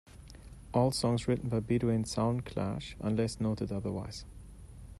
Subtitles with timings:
[0.73, 4.25] All songs written by Bedouin Soundclash unless noted otherwise.